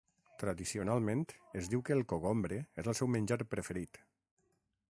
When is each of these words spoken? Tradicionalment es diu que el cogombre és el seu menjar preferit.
Tradicionalment 0.43 1.21
es 1.61 1.69
diu 1.73 1.83
que 1.89 1.97
el 1.97 2.03
cogombre 2.13 2.61
és 2.85 2.93
el 2.93 2.99
seu 3.01 3.15
menjar 3.17 3.41
preferit. 3.55 4.05